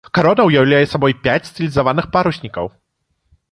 [0.17, 2.65] Карона ўяўляе сабой пяць стылізаваных паруснікаў.